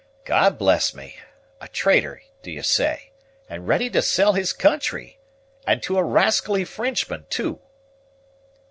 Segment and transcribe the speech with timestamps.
[0.25, 1.17] God bless me!
[1.61, 3.11] a traitor, do you say,
[3.47, 5.19] and ready to sell his country,
[5.67, 7.59] and to a rascally Frenchman too?"